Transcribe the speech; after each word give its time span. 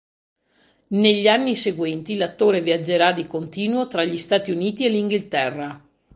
Negli 0.95 1.27
anni 1.27 1.55
seguenti 1.55 2.15
l'attore 2.15 2.61
viaggerà 2.63 3.11
di 3.11 3.23
continuo 3.27 3.85
tra 3.85 4.03
gli 4.03 4.17
Stati 4.17 4.49
Uniti 4.49 4.83
e 4.83 4.89
l'Inghilterra. 4.89 5.79